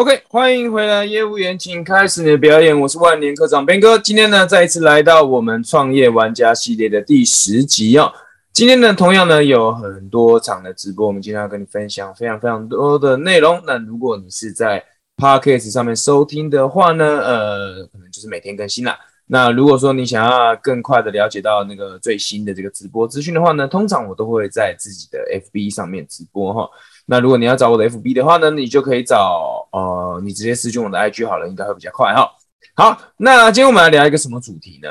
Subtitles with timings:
[0.00, 2.80] OK，欢迎回来，业务员，请开始你的表演。
[2.80, 8.10] 我是万年科长边哥，今天呢，再一次来到我们创业玩家系列的第十集哦。
[8.50, 13.62] 今天呢，同样呢，有很多场的直播，我们今天要跟你分享非常非常多的内容。
[13.66, 14.82] 那如果你是在
[15.18, 18.96] Podcast 上面收听的话呢，呃，可能就是每天更新了。
[19.32, 25.20] 那如果说你想要更快的了解到那个最新的这个直播资讯的话呢，通常我都会在自己的
[25.52, 26.68] FB 上面直播哈。
[27.06, 32.28] 那如果你要找我的 FB 的话呢，你就可以找呃，你直接私讯我的 IG 好了，应该会比较快哈。
[32.74, 34.88] 好，那今天我们来聊一个什么主题呢？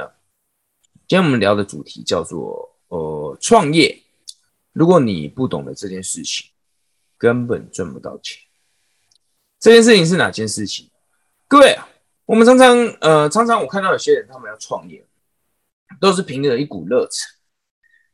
[1.05, 4.03] 今天我们聊的主题叫做呃创业。
[4.71, 6.47] 如果你不懂得这件事情，
[7.17, 8.41] 根本赚不到钱。
[9.59, 10.89] 这件事情是哪件事情？
[11.45, 11.77] 各位，
[12.29, 15.03] 我们常常呃常常我看到有些人他们要创业，
[15.99, 17.27] 都是凭着一股热忱。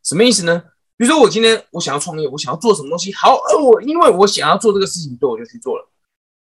[0.05, 0.63] 什么意思呢？
[0.95, 3.13] 比如说，我今天我想要创业，我想要做什么东西？
[3.13, 5.85] 好，而我因为我想要做这个事情，所以我就去做了。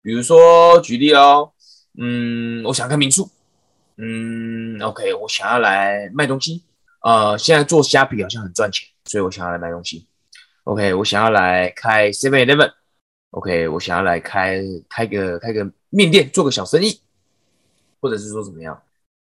[0.02, 1.50] 比如说，举例哦，
[1.98, 3.28] 嗯，我想开民宿，
[3.97, 6.62] 嗯，OK，我想要来卖东西，
[7.03, 10.06] 呃，现在做虾皮好像很赚钱，所以我想要来卖东西。
[10.62, 17.00] OK，我想要来开 Seven Eleven，OK，我想要来开开个开个面店，做个小生意，
[18.05, 18.78] 或者是说怎么样？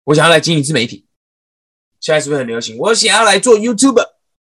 [0.05, 1.07] 我想要来经营自媒体，
[1.99, 2.77] 现在是不是很流行？
[2.77, 4.07] 我想要来做 YouTube。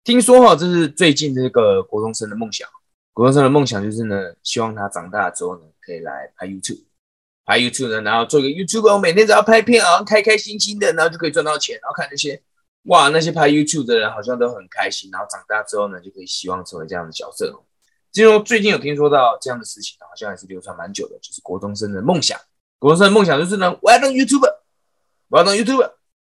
[0.05, 2.67] 听说哈，这是最近这个国中生的梦想。
[3.13, 6.83] 国中生的梦想就是呢，希望他长大之后呢，可以来拍 YouTube，
[7.45, 11.79] 拍 YouTube 呢，然后做一个 YouTube，我每天只要拍片啊，开开心心的，然后就可以赚到钱。
[11.83, 12.43] 然后看那些
[12.85, 15.11] 哇，那些拍 YouTube 的人好像都很开心。
[15.11, 17.55] 然后长大之后呢，就可以希望成为这样的角色。
[18.13, 22.41] 其实最近有听说到这样的事情，好像还是流传蛮久的，就是国中生的梦想。
[22.79, 24.47] 国生的梦想就是呢，我要当 YouTube，
[25.29, 25.93] 我要当 YouTube，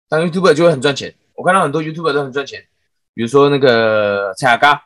[0.08, 1.14] 当 YouTube 就会很赚钱。
[1.34, 2.64] 我看到很多 YouTube 都很赚钱。
[3.12, 4.82] 比如说那个蔡雅嘎，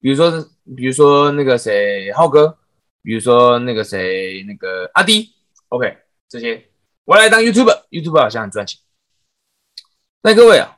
[0.00, 0.30] 比如说
[0.76, 2.58] 比如说那个谁浩哥，
[3.02, 5.32] 比如说那个谁那个阿迪
[5.68, 5.96] ，OK，
[6.28, 6.68] 这些
[7.04, 8.80] 我来当 YouTube，YouTube 好像很赚钱。
[10.22, 10.76] 那各位啊，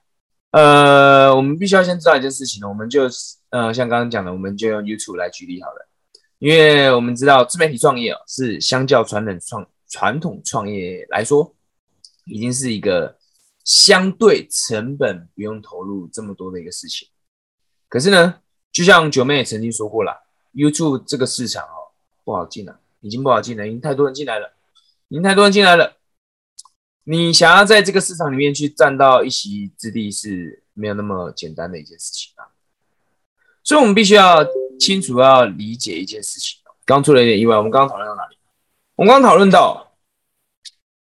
[0.50, 3.08] 呃，我们必须要先知道一件事情呢，我们就
[3.50, 5.88] 呃像刚刚讲的，我们就用 YouTube 来举例好了，
[6.38, 11.54] 因为我们知道自媒体创业啊，是相较传统创传统创业来说，
[12.24, 13.16] 已经是一个。
[13.64, 17.06] 相对成本不用投入这么多的一个事情，
[17.88, 18.40] 可是呢，
[18.72, 21.94] 就像九妹也曾经说过了，YouTube 这个市场哦
[22.24, 24.52] 不好进了，已经不好进了，已经太多人进来了，
[25.06, 25.96] 已经太多人进来了。
[27.04, 32.50] 你想要在这个市场里面去占到一席之地是没有那么简单的一件事情啊。
[33.62, 34.44] 所以我们必须要
[34.80, 36.58] 清楚要理解一件事情。
[36.84, 38.36] 刚出了一点意外，我们刚刚讨论到哪里？
[39.02, 39.96] 我们刚讨论到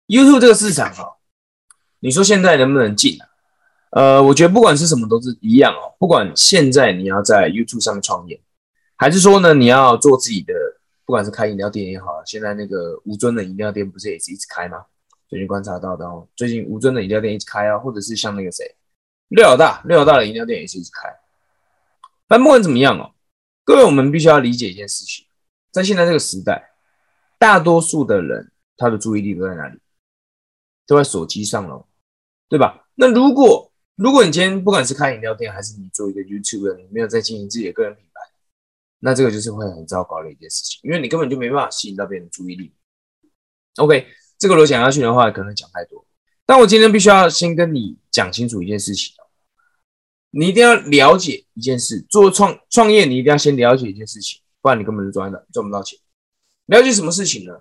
[0.07, 1.21] YouTube 这个市场啊。
[1.99, 3.29] 你说现在能不能进啊？
[3.91, 5.95] 呃，我觉得不管是什么都是一样哦。
[5.99, 8.41] 不管现在你要在 YouTube 上面创业，
[8.97, 10.55] 还是说呢你要做自己的，
[11.05, 14.79] 不管是开饮料店也好，现在那个吴尊的饮料店不是也是一直开吗？
[15.29, 18.65] 最近观察到的哦，最近吴尊的饮料店一直开啊，或者是像那个谁
[19.29, 21.07] 六老大，六老大的饮料店也是一直开。
[22.27, 23.13] 但不管怎么样哦，
[23.63, 25.27] 各位我们必须要理解一件事情，
[25.71, 26.70] 在现在这个时代，
[27.41, 29.81] 大多数的人他的注意力都在哪里？
[30.87, 31.89] 都在手机上了。
[32.49, 32.85] 对吧？
[32.97, 38.21] 那如果如果你今天不管是开饮料店，还是你做一个 YouTube，你没有在经营自己的个人品牌，
[38.99, 42.75] 那这个就是会很糟糕的一件事情，因为你根本就没办法吸引到别人的注意力。
[43.77, 44.05] OK，
[44.37, 46.05] 这个如果讲下去的话，可能讲太多。
[46.45, 49.15] 但我今天必须要先跟你讲清楚一件事情
[50.33, 55.97] 你一定要了解一件事，做创创业，你一定要先了解一件事情，不然你根本就赚的赚不到钱。
[56.71, 57.61] 了解什么事情呢？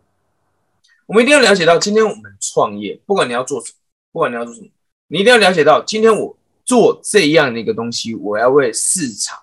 [1.07, 3.77] 我们一定要了解到，今天我们创业，不管你要做什么，
[4.11, 4.67] 不管你要做什么。
[5.07, 9.39] 你一定要了解到，今天我做这样的一个东西，我要为市场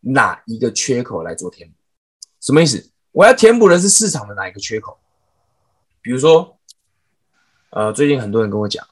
[0.00, 1.74] 哪一个缺口来做填补？
[2.40, 2.88] 什么意思？
[3.10, 4.96] 我要填补的是市场的哪一个缺口？
[6.00, 6.56] 比如说，
[7.70, 8.86] 呃，最近很多人跟我讲，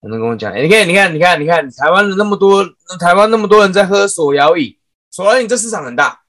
[0.00, 2.64] 很多人跟我讲，你看，你看，你看，你看，台湾的那么多，
[2.98, 4.76] 台湾那么多人在喝手摇饮，
[5.12, 6.24] 手摇饮这市场很大，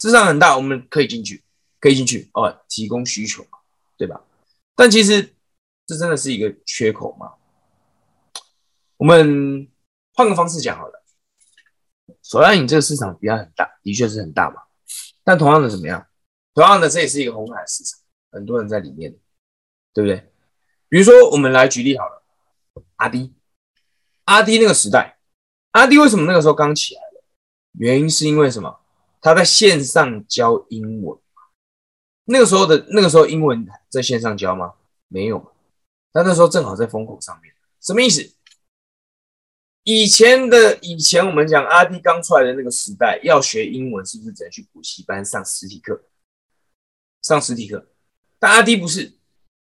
[0.00, 1.44] 市场很大，我们可以进去，
[1.80, 3.46] 可以进去哦，提供需求，
[3.96, 4.22] 对吧？
[4.74, 5.34] 但其实
[5.86, 7.34] 这真的是一个缺口吗？
[8.96, 9.68] 我们
[10.14, 11.02] 换个方式讲好了，
[12.22, 14.62] 手摇饮这个市场比较很大，的确是很大嘛。
[15.22, 16.06] 但同样的怎么样？
[16.54, 18.00] 同样的这也是一个红海市场，
[18.32, 19.14] 很多人在里面，
[19.92, 20.32] 对不对？
[20.88, 22.22] 比如说我们来举例好了，
[22.96, 23.34] 阿迪，
[24.24, 25.18] 阿迪那个时代，
[25.72, 27.24] 阿迪为什么那个时候刚起来了？
[27.72, 28.80] 原因是因为什么？
[29.20, 31.18] 他在线上教英文，
[32.26, 34.74] 那个时候的那个时候英文在线上教吗？
[35.08, 35.52] 没有，
[36.12, 38.32] 但那时候正好在风口上面，什么意思？
[39.84, 46.02] 以前的以前，我们讲阿弟刚出来的那个时代，要学英文是不是只能去补习班上实体课？
[47.22, 47.86] 上实体课，
[48.38, 49.12] 但阿迪不是，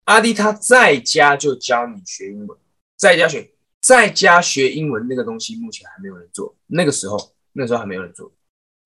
[0.05, 2.57] 阿迪他在家就教你学英文，
[2.95, 3.51] 在家学，
[3.81, 8.31] 在家学英文那个东西目前还没有人做，那个时候那时候还没有人做，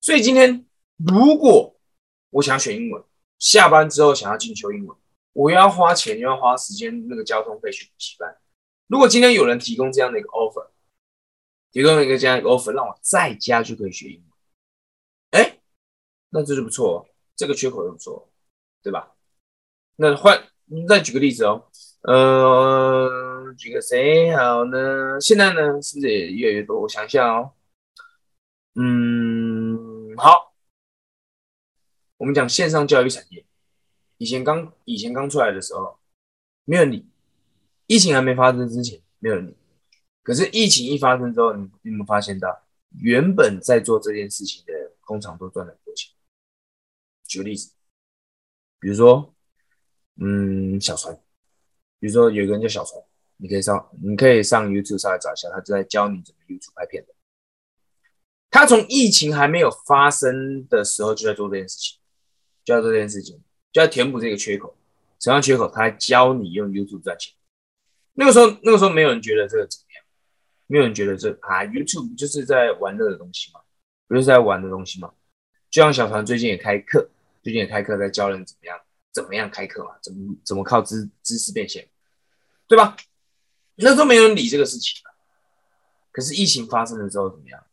[0.00, 0.64] 所以今天
[0.96, 1.78] 如果
[2.30, 3.02] 我想学英文，
[3.38, 4.96] 下班之后想要进修英文，
[5.32, 8.36] 我又要花钱又要花时间，那个交通费去补习班。
[8.86, 10.68] 如果今天有人提供这样的一个 offer，
[11.72, 14.22] 提供一个这样一个 offer，让我在家就可以学英
[15.32, 15.58] 文，哎，
[16.30, 17.06] 那这就不错，
[17.36, 18.28] 这个缺口就不错，
[18.82, 19.12] 对吧？
[19.96, 20.42] 那换
[20.88, 21.64] 再举个例子哦，
[22.02, 25.20] 呃，举个谁好呢？
[25.20, 26.80] 现在呢，是不是也越来越多？
[26.80, 27.52] 我想一下哦，
[28.74, 30.47] 嗯，好，
[32.18, 33.44] 我们讲线上教育产业，
[34.18, 35.98] 以前刚以前刚出来的时候，
[36.64, 37.08] 没有你，
[37.86, 39.56] 疫情还没发生之前，没有你。
[40.22, 42.66] 可是疫情一发生之后，你你有没有发现到，
[43.00, 46.12] 原本在做这件事情的工厂都赚了很多钱？
[47.26, 47.72] 举个例子，
[48.78, 49.34] 比如说。
[50.20, 51.14] 嗯，小船，
[52.00, 53.00] 比如说有个人叫小船，
[53.36, 57.14] 你可以上，你可以上 YouTube 上来找一下，他就在教你怎么 YouTube 拍片的。
[58.50, 62.00] 他从疫情还没有发生的时候就在做这件事情，
[62.68, 63.40] 就要做这件事情，
[63.72, 64.76] 就要填补这个缺口。
[65.18, 65.70] 什么缺口？
[65.70, 67.32] 他教你用 YouTube 赚钱。
[68.12, 70.04] 那个时候，那个时候没有人觉得这个怎么样，
[70.66, 73.60] 没有人觉得这啊 YouTube 就是在玩乐的东西嘛，
[74.06, 75.10] 不就是在玩的东西嘛。
[75.70, 77.08] 就像小团最近也开课，
[77.42, 78.78] 最近也开课在教人怎么样。
[79.14, 79.96] 怎么样开课嘛？
[80.02, 81.88] 怎么怎么靠知知识变现，
[82.68, 82.94] 对吧？
[83.76, 85.02] 那都没有人理这个事情
[86.12, 87.64] 可是疫情发生的时候怎么样？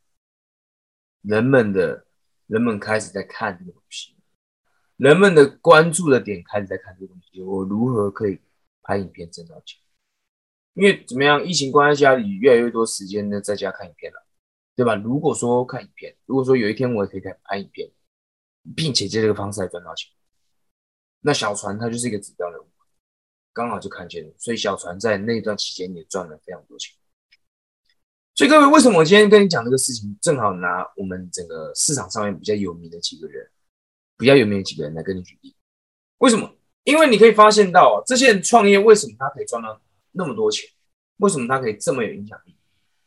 [1.21, 2.05] 人们的
[2.47, 4.14] 人们开始在看这个东西，
[4.97, 7.41] 人们的关注的点开始在看这个东西。
[7.41, 8.39] 我如何可以
[8.81, 9.79] 拍影片挣到钱？
[10.73, 11.43] 因为怎么样？
[11.43, 14.25] 疫情关在家里，越来越多时间呢，在家看影片了，
[14.75, 14.95] 对吧？
[14.95, 17.89] 如果说看影片，如果说有一天我也可以拍拍影片，
[18.75, 20.11] 并且借这个方式来赚到钱。
[21.21, 22.65] 那小船它就是一个指标人物，
[23.53, 26.93] 刚好就看见了，所以小船在那段期间也赚了非常多钱。
[28.33, 33.49] 所以各位，为什么我今天跟你讲这个事情，正好拿我们整个市场上面比较有名的几个人，
[34.17, 35.55] 比较有名的几个人来跟你举例？
[36.19, 36.55] 为什么？
[36.83, 39.81] 因为你可以发现到，这些人创业为什么他可以赚到
[40.11, 40.69] 那么多钱？
[41.17, 42.55] 为什么他可以这么有影响力？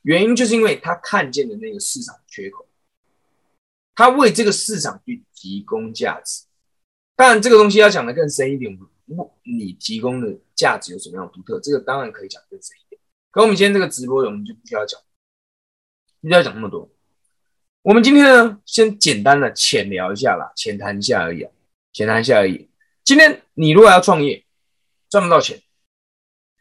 [0.02, 2.66] 原因就是因为他看见的那个市场缺口，
[3.94, 6.44] 他为这个市场去提供价值。
[7.14, 8.88] 当然，这个东西要讲的更深一点，不，
[9.42, 11.60] 你提供的价值有什么样的独特？
[11.60, 13.00] 这个当然可以讲更深一点。
[13.30, 15.00] 可我们今天这个直播，我们就不需要讲，
[16.20, 16.90] 不需要讲那么多。
[17.88, 21.50] 我们今天呢，先简单的浅聊一下啦，浅谈一下而已啊，
[21.90, 22.68] 浅谈一下而已。
[23.02, 24.44] 今天你如果要创业，
[25.08, 25.62] 赚不到钱，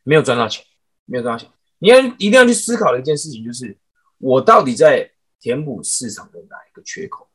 [0.03, 0.63] 没有赚到钱，
[1.03, 3.77] 没有赚到钱，你要一定要去思考的一件事情就是，
[4.19, 7.29] 我到底在填补市场的哪一个缺口？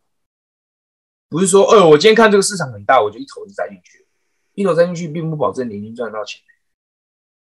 [1.28, 4.06] 不是说，哦，我今天看这个市场很大，我就一头就栽进去。
[4.54, 6.40] 一头栽进去，并不保证你能赚到钱。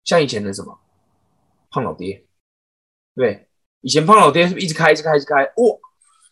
[0.02, 0.76] 像以前的什么
[1.70, 2.26] 胖老爹，
[3.14, 3.46] 对，
[3.80, 5.44] 以前胖老爹是不是一直开，一直开，一直开？
[5.44, 5.78] 哇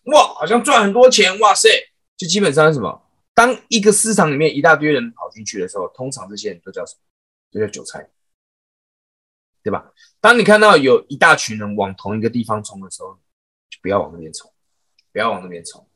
[0.04, 1.68] 哇，好像赚很多钱，哇塞！
[2.16, 3.02] 就基本上是什么？
[3.34, 7.00] 当一个市场里面一大堆人跑进去的时候，通常这些人都叫什么？
[7.52, 8.08] 都叫韭菜，
[9.62, 9.92] 对吧？
[10.20, 13.14] 当你看到有一大群人往同一个地方冲的时候，
[13.68, 14.52] 就不要往那边冲，
[15.12, 15.86] 不要往那边冲。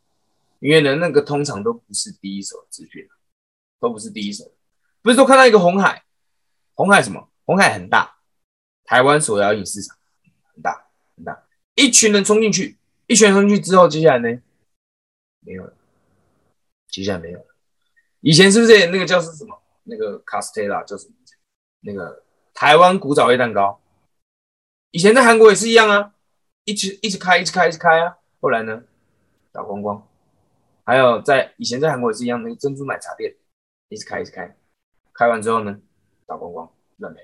[0.61, 3.07] 因为呢，那个通常都不是第一手资讯，
[3.79, 4.51] 都不是第一手。
[5.03, 6.05] 不是说看到一个红海，
[6.73, 7.29] 红海什么？
[7.45, 8.17] 红海很大，
[8.85, 9.95] 台湾手摇饮市场
[10.55, 14.41] 很大很大，一群人冲进去，一群人冲进去之后，接下来呢，
[15.41, 15.75] 没有了，
[16.89, 17.47] 接下来没有了。
[18.21, 19.63] 以前是不是那个叫是什么？
[19.85, 21.15] 那个卡斯特拉叫什么？
[21.81, 23.81] 那个台湾古早味蛋糕，
[24.91, 26.15] 以前在韩国也是一样啊，
[26.65, 28.17] 一直一直开，一直开，一直开啊。
[28.41, 28.85] 后来呢，
[29.53, 30.09] 打光光。
[30.87, 33.35] 还有在以前在韩国也是一样，那个珍珠奶茶店
[33.89, 34.57] 一直开一直开，
[35.13, 35.81] 开完之后呢，
[36.27, 37.21] 打光光乱没。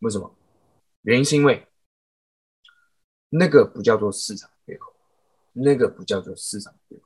[0.00, 0.36] 为什么？
[1.02, 1.66] 原因是因为
[3.28, 4.50] 那个不叫做市场，
[5.64, 7.02] 那个不叫做市场缺口。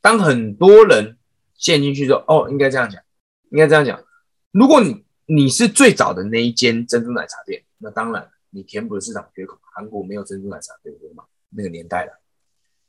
[0.00, 1.18] 当很多人
[1.54, 3.02] 陷进去之后，哦，应该这样讲，
[3.50, 4.02] 应该这样讲。
[4.50, 9.58] 如果你你是最早的那一间珍珠奶茶店，那当然你填补了市场缺口。
[9.72, 11.24] 韩国没有珍珠奶茶对嘛？
[11.50, 12.20] 那个年代了。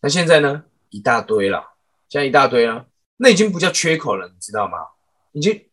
[0.01, 1.77] 那现在呢，一大堆了。
[2.09, 4.77] 现在一大堆了，那已经不叫缺口了，你知道吗？
[5.31, 5.69] 已经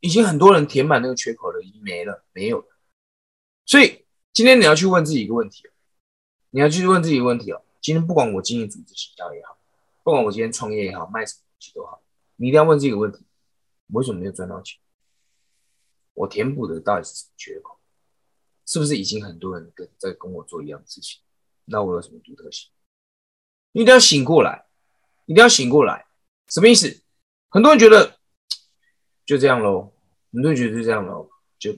[0.00, 2.66] 已经很多人填满那个缺口了，已经没了，没有了。
[3.64, 5.66] 所以今天你要去问自己一个问题
[6.50, 7.62] 你要去问自己问题哦。
[7.80, 9.58] 今天不管我经营组织营销也好，
[10.02, 12.02] 不管我今天创业也好，卖什么东西都好，
[12.36, 13.24] 你一定要问自己一个问题：
[13.92, 14.78] 我为什么没有赚到钱？
[16.14, 17.78] 我填补的到底是什么缺口？
[18.66, 21.20] 是不是已经很多人跟在跟我做一样的事情？
[21.64, 22.70] 那我有什么独特性？
[23.72, 24.66] 你一定要醒过来。
[25.26, 26.06] 一定要醒过来，
[26.48, 27.04] 什么意思？
[27.50, 28.18] 很多人觉得，
[29.24, 29.92] 就这样喽。
[30.32, 31.76] 很多人觉得就这样喽，就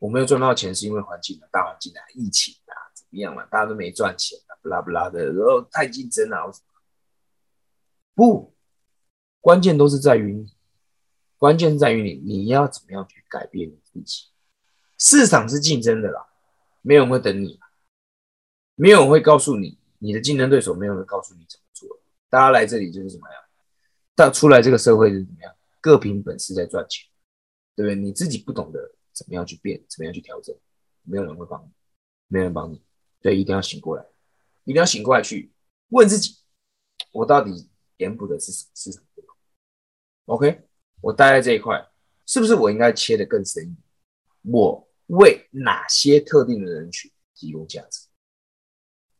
[0.00, 2.74] 我没有赚到钱是因为环境啊，大环境啊，疫情啊，
[3.10, 3.44] 么样嘛？
[3.46, 6.52] 大家都没赚钱啊，不拉不拉的，然后太竞争了。
[8.14, 8.54] 不，
[9.40, 10.52] 关键都是在于你，
[11.36, 14.26] 关键是在于你，你要怎么样去改变你自己。
[14.98, 16.26] 市场是竞争的啦，
[16.82, 17.60] 没有人会等你，
[18.74, 22.00] 没有人会告诉你，你的竞争对手没有人告诉你怎么做。
[22.28, 23.42] 大家来这里就是怎么样？
[24.16, 25.54] 到出来这个社会是怎么样？
[25.80, 27.08] 各凭本事在赚钱，
[27.76, 27.94] 对不对？
[27.94, 30.52] 你自己不懂得怎么样去变，怎么样去调整，
[31.04, 31.70] 没有人会帮你，
[32.26, 32.82] 没人帮你，
[33.20, 34.04] 对一定要醒过来，
[34.64, 35.52] 一定要醒过来去
[35.88, 36.38] 问自己：
[37.12, 39.02] 我到底填补的是什么市场
[40.26, 40.62] ？OK，
[41.00, 41.88] 我待在这一块，
[42.26, 43.76] 是不是我应该切的更深一点？
[44.42, 48.06] 我为哪些特定的人群提供价值？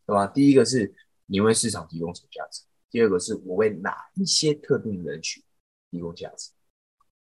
[0.07, 0.26] 对吧？
[0.26, 0.95] 第一个是
[1.26, 2.62] 你为市场提供什么价值？
[2.90, 5.43] 第二个是我为哪一些特定的人群
[5.90, 6.50] 提供价值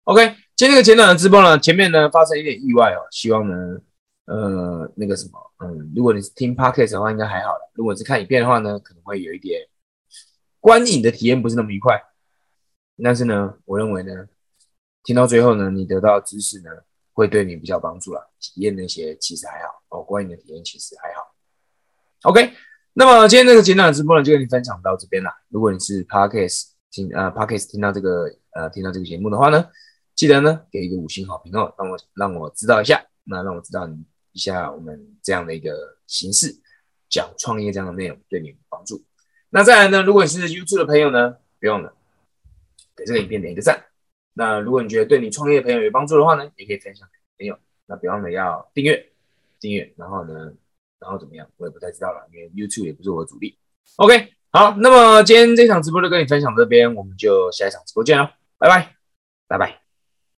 [0.02, 3.80] ？OK，今天这个简短的直播呢，前面呢发生一点意外哦，希望呢，
[4.26, 9.68] 呃，那个什么，嗯，如果你是听 Podcast 的话，应该还好了；如果是看影片的话呢，可能会有一点
[10.60, 12.00] 观影的体验不是那么愉快。
[13.02, 14.28] 但是呢，我认为呢，
[15.02, 16.70] 听到最后呢，你得到知识呢，
[17.12, 18.30] 会对你比较帮助了。
[18.40, 21.34] 体验那些其实还好哦，观影的体验其实还好。
[22.22, 22.52] OK。
[22.96, 25.28] 那么今天这个简短的直播呢，就跟你分享到这边了。
[25.48, 29.68] 如果你是 Podcast 听呃 Podcast 听到这个呃听到这个节目的话呢，
[30.14, 33.96] 记得呢给一个五星好评哦，让我让我知道一下，那让我知道你
[34.34, 36.54] 一下我们这样的一个形式
[37.08, 39.02] 讲创业这样的内容对你有帮助。
[39.48, 41.94] 那再来呢，如果你是 YouTube 的朋友呢，不用了
[42.94, 43.86] 给这个影片点一个赞。
[44.34, 47.58] 那如果你觉得对你创业的朋友有帮助的话呢，也可以分享给朋友。
[47.86, 49.12] 那别忘了要订阅
[49.58, 50.52] 订阅，然后呢。
[51.00, 51.46] 然后怎么样？
[51.58, 53.58] 我也不太知道了，因为 YouTube 也不是我的主力。
[53.96, 58.96] OK，好，那么今天这场直播就跟你分享这边，我们就下一场直播见了，拜拜，
[59.46, 59.83] 拜拜。